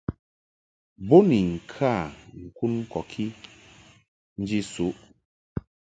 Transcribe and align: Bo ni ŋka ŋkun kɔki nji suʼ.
Bo 1.07 1.17
ni 1.27 1.37
ŋka 1.51 1.91
ŋkun 2.43 2.73
kɔki 2.91 3.25
nji 4.41 4.59
suʼ. 4.71 4.93